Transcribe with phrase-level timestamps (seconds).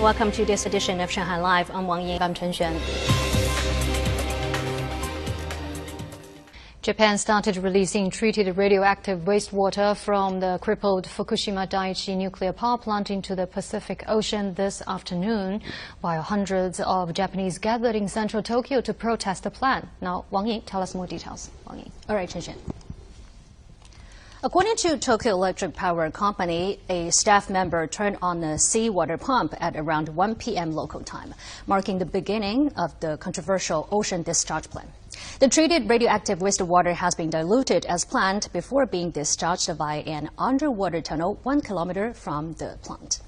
[0.00, 1.70] Welcome to this edition of Shanghai Live.
[1.70, 2.22] I'm Wang Yin.
[2.22, 2.74] I'm Chen Xuan.
[6.80, 13.36] Japan started releasing treated radioactive wastewater from the crippled Fukushima Daiichi nuclear power plant into
[13.36, 15.60] the Pacific Ocean this afternoon,
[16.00, 19.86] while hundreds of Japanese gathered in central Tokyo to protest the plan.
[20.00, 21.50] Now, Wang Yin, tell us more details.
[21.68, 21.92] Wang Yin.
[22.08, 22.56] All right, Chen Xuan.
[24.42, 29.76] According to Tokyo Electric Power Company, a staff member turned on a seawater pump at
[29.76, 30.72] around 1 p.m.
[30.72, 31.34] local time,
[31.66, 34.88] marking the beginning of the controversial ocean discharge plan.
[35.40, 41.02] The treated radioactive wastewater has been diluted as planned before being discharged via an underwater
[41.02, 43.20] tunnel one kilometer from the plant.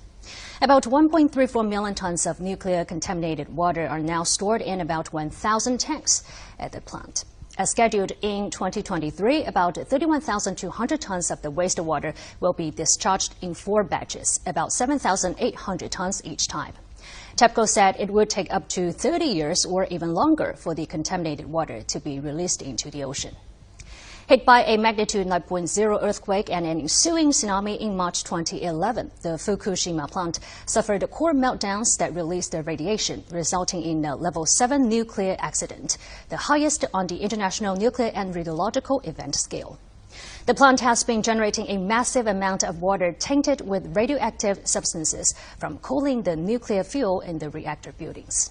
[0.62, 6.22] About 1.34 million tons of nuclear contaminated water are now stored in about 1,000 tanks
[6.58, 7.26] at the plant.
[7.58, 13.84] As scheduled in 2023, about 31,200 tons of the wastewater will be discharged in four
[13.84, 16.72] batches, about 7,800 tons each time.
[17.36, 21.44] TEPCO said it would take up to 30 years or even longer for the contaminated
[21.44, 23.36] water to be released into the ocean.
[24.32, 30.10] Hit by a magnitude 9.0 earthquake and an ensuing tsunami in March 2011, the Fukushima
[30.10, 35.98] plant suffered core meltdowns that released the radiation, resulting in a level 7 nuclear accident,
[36.30, 39.78] the highest on the International Nuclear and Radiological Event Scale.
[40.46, 45.76] The plant has been generating a massive amount of water tainted with radioactive substances from
[45.76, 48.50] cooling the nuclear fuel in the reactor buildings.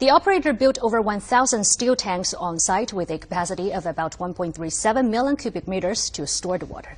[0.00, 5.10] The operator built over 1,000 steel tanks on site with a capacity of about 1.37
[5.10, 6.96] million cubic meters to store the water.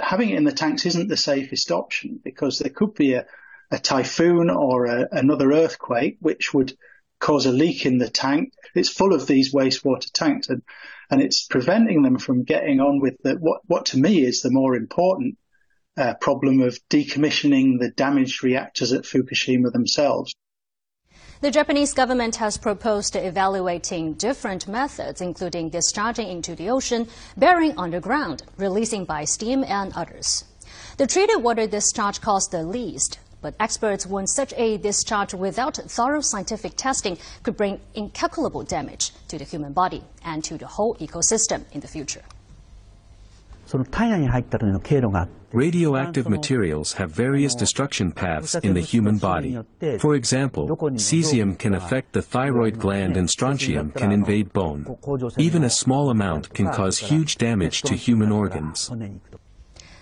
[0.00, 3.26] Having it in the tanks isn't the safest option because there could be a,
[3.70, 6.76] a typhoon or a, another earthquake which would
[7.20, 8.52] cause a leak in the tank.
[8.74, 10.62] It's full of these wastewater tanks and,
[11.08, 14.50] and it's preventing them from getting on with the, what, what to me is the
[14.50, 15.38] more important
[15.96, 20.34] uh, problem of decommissioning the damaged reactors at Fukushima themselves.
[21.40, 28.44] The Japanese government has proposed evaluating different methods, including discharging into the ocean, burying underground,
[28.56, 30.44] releasing by steam, and others.
[30.96, 36.22] The treated water discharge costs the least, but experts warn such a discharge without thorough
[36.22, 41.64] scientific testing could bring incalculable damage to the human body and to the whole ecosystem
[41.72, 42.22] in the future.
[45.52, 49.58] Radioactive materials have various destruction paths in the human body.
[50.00, 54.98] For example, cesium can affect the thyroid gland and strontium can invade bone.
[55.38, 58.90] Even a small amount can cause huge damage to human organs.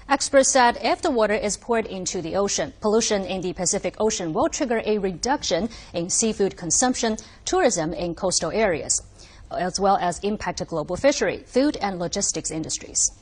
[0.09, 4.33] Experts said if the water is poured into the ocean, pollution in the Pacific Ocean
[4.33, 9.03] will trigger a reduction in seafood consumption, tourism in coastal areas,
[9.51, 13.22] as well as impact global fishery, food, and logistics industries.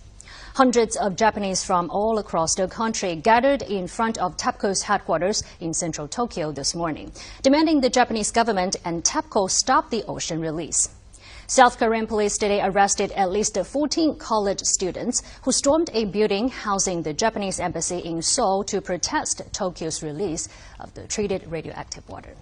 [0.55, 5.73] Hundreds of Japanese from all across the country gathered in front of TEPCO's headquarters in
[5.73, 7.13] central Tokyo this morning,
[7.43, 10.89] demanding the Japanese government and TEPCO stop the ocean release.
[11.47, 17.03] South Korean police today arrested at least 14 college students who stormed a building housing
[17.03, 20.49] the Japanese embassy in Seoul to protest Tokyo's release
[20.81, 22.35] of the treated radioactive water.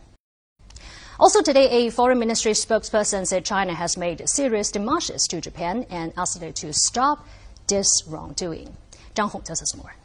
[1.20, 6.12] Also today, a foreign ministry spokesperson said China has made serious demarches to Japan and
[6.16, 7.26] asked it to stop
[7.67, 8.75] this wrongdoing.
[9.15, 9.95] Zhang Hong tells us more.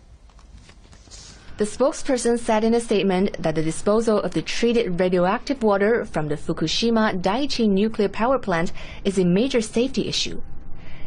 [1.59, 6.29] The spokesperson said in a statement that the disposal of the treated radioactive water from
[6.29, 8.73] the Fukushima Daiichi nuclear power plant
[9.05, 10.41] is a major safety issue.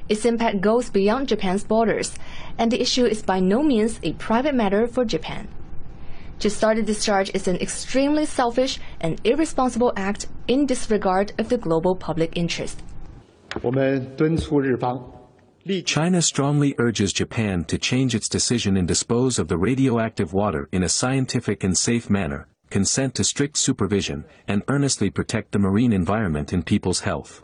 [0.10, 2.16] Its impact goes beyond Japan's borders,
[2.58, 5.48] and the issue is by no means a private matter for Japan.
[6.40, 11.58] To start a discharge is an extremely selfish and irresponsible act in disregard of the
[11.58, 12.80] global public interest.
[13.62, 15.00] 我们敦促日方
[15.85, 20.85] China strongly urges Japan to change its decision and dispose of the radioactive water in
[20.85, 26.53] a scientific and safe manner, consent to strict supervision, and earnestly protect the marine environment
[26.53, 27.43] and people's health.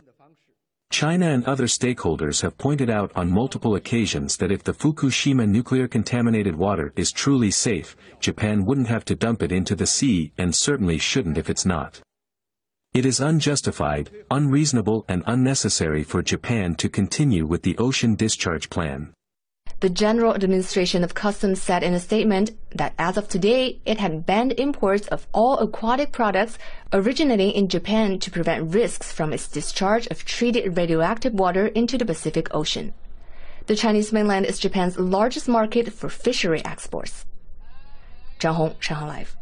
[0.89, 5.89] China and other stakeholders have pointed out on multiple occasions that if the Fukushima nuclear
[5.89, 10.55] contaminated water is truly safe, Japan wouldn't have to dump it into the sea and
[10.55, 11.99] certainly shouldn't if it's not.
[12.93, 19.13] It is unjustified, unreasonable and unnecessary for Japan to continue with the ocean discharge plan.
[19.79, 24.27] The General Administration of Customs said in a statement that as of today, it had
[24.27, 26.59] banned imports of all aquatic products
[26.93, 32.05] originating in Japan to prevent risks from its discharge of treated radioactive water into the
[32.05, 32.93] Pacific Ocean.
[33.65, 37.25] The Chinese mainland is Japan's largest market for fishery exports.
[38.39, 39.35] Zhang Hong, Shanghai Live.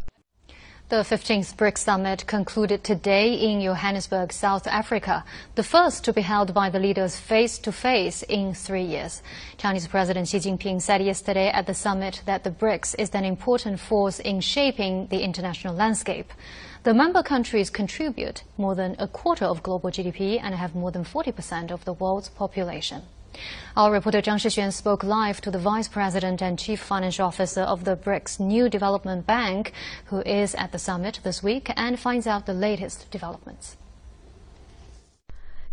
[0.92, 5.24] The 15th BRICS summit concluded today in Johannesburg, South Africa,
[5.56, 9.24] the first to be held by the leaders face to face in three years.
[9.56, 13.80] Chinese President Xi Jinping said yesterday at the summit that the BRICS is an important
[13.80, 16.34] force in shaping the international landscape.
[16.84, 21.06] The member countries contribute more than a quarter of global GDP and have more than
[21.06, 23.04] 40% of the world's population.
[23.76, 27.86] Our reporter Zhang Shixuan spoke live to the Vice President and Chief Financial Officer of
[27.86, 29.72] the BRICS New Development Bank,
[30.06, 33.78] who is at the summit this week, and finds out the latest developments.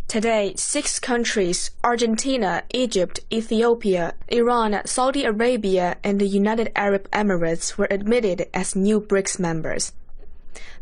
[0.07, 7.87] Today, six countries Argentina, Egypt, Ethiopia, Iran, Saudi Arabia, and the United Arab Emirates were
[7.91, 9.93] admitted as new BRICS members.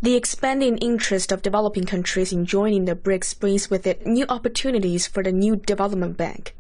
[0.01, 5.07] The expanding interest of developing countries in joining the BRICS brings with it new opportunities
[5.07, 6.53] for the new development bank.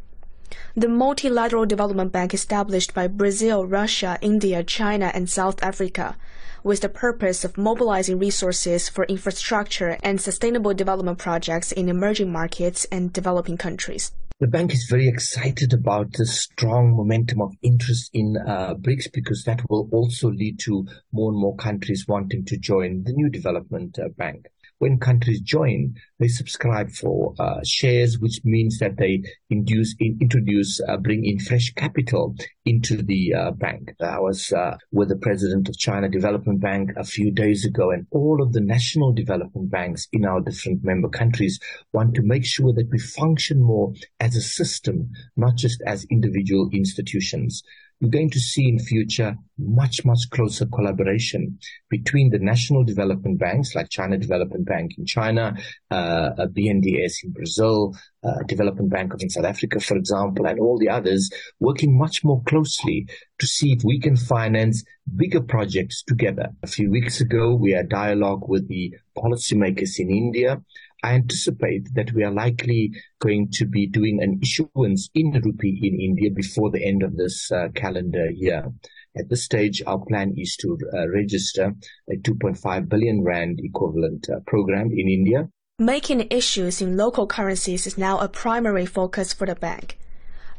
[0.77, 6.15] The multilateral development bank established by Brazil, Russia, India, China, and South Africa
[6.63, 12.85] with the purpose of mobilizing resources for infrastructure and sustainable development projects in emerging markets
[12.91, 14.11] and developing countries.
[14.39, 19.45] The bank is very excited about the strong momentum of interest in uh, BRICS because
[19.45, 23.97] that will also lead to more and more countries wanting to join the new development
[23.97, 24.45] uh, bank
[24.79, 30.79] when countries join, they subscribe for uh, shares, which means that they induce, in, introduce,
[30.87, 32.35] uh, bring in fresh capital
[32.65, 33.93] into the uh, bank.
[34.01, 38.05] I was uh, with the president of China Development Bank a few days ago, and
[38.11, 41.59] all of the national development banks in our different member countries
[41.93, 46.69] want to make sure that we function more as a system, not just as individual
[46.71, 47.63] institutions
[47.99, 51.57] you're going to see in future much, much closer collaboration
[51.89, 55.55] between the national development banks like China Development Bank in China,
[55.89, 60.89] uh, BNDES in Brazil, uh, Development Bank of South Africa, for example, and all the
[60.89, 63.07] others working much more closely
[63.39, 64.83] to see if we can finance
[65.15, 66.49] bigger projects together.
[66.61, 70.61] A few weeks ago, we had dialogue with the policymakers in India
[71.03, 75.99] I anticipate that we are likely going to be doing an issuance in rupee in
[75.99, 78.71] India before the end of this uh, calendar year.
[79.15, 81.73] At this stage, our plan is to uh, register
[82.09, 85.49] a 2.5 billion rand equivalent uh, program in India.
[85.79, 89.99] Making issues in local currencies is now a primary focus for the bank.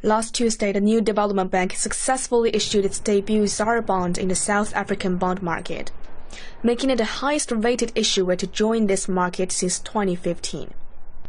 [0.01, 4.73] Last Tuesday, the new development bank successfully issued its debut ZAR bond in the South
[4.73, 5.91] African bond market
[6.63, 10.73] making it the highest rated issuer to join this market since 2015.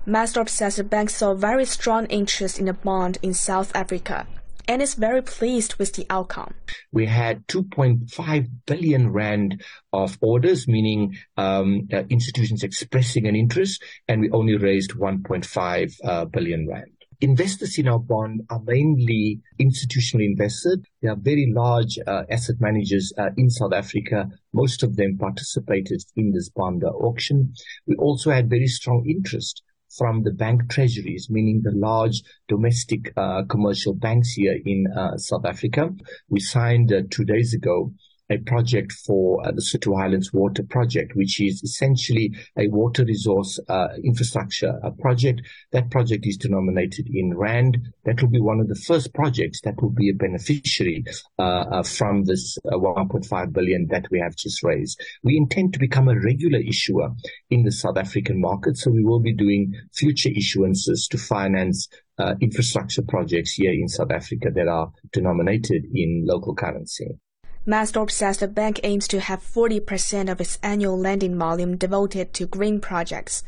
[0.07, 4.27] Maasdorp says the bank saw very strong interest in the bond in South Africa
[4.67, 6.55] and is very pleased with the outcome.
[6.93, 9.63] We had 2.5 billion rand
[9.93, 16.69] of orders, meaning um, institutions expressing an interest, and we only raised 1.5 uh, billion
[16.69, 20.79] rand investors in our bond are mainly institutional investors.
[21.03, 24.29] They are very large uh, asset managers uh, in South Africa.
[24.53, 27.55] Most of them participated in this bond auction.
[27.87, 29.63] We also had very strong interest
[29.97, 35.45] from the bank treasuries, meaning the large domestic uh, commercial banks here in uh, South
[35.45, 35.91] Africa.
[36.29, 37.93] We signed uh, two days ago
[38.31, 43.89] a project for uh, Lesotho Highlands Water Project, which is essentially a water resource uh,
[44.05, 45.43] infrastructure project.
[45.73, 47.79] That project is denominated in rand.
[48.05, 51.05] That will be one of the first projects that will be a beneficiary
[51.39, 55.01] uh, uh from this uh, 1.5 billion that we have just raised.
[55.23, 57.11] We intend to become a regular issuer
[57.51, 61.89] in the South African market, so we will be doing future issuances to finance
[62.19, 67.19] uh, infrastructure projects here in South Africa that are denominated in local currency.
[67.67, 72.47] Maasdorp says the bank aims to have 40% of its annual lending volume devoted to
[72.47, 73.45] green projects.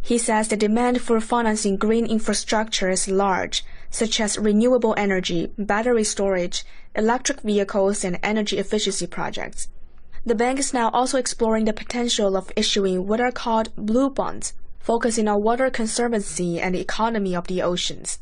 [0.00, 6.04] He says the demand for financing green infrastructure is large, such as renewable energy, battery
[6.04, 9.68] storage, electric vehicles, and energy efficiency projects.
[10.24, 14.54] The bank is now also exploring the potential of issuing what are called blue bonds,
[14.78, 18.18] focusing on water conservancy and the economy of the oceans.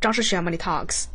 [0.00, 1.06] 张世选 Money Talks。